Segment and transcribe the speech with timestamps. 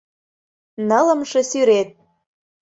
[0.87, 1.89] Нылымше сӱрет